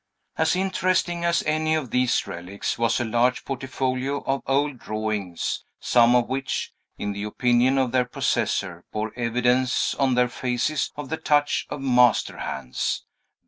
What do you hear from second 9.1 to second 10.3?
evidence on their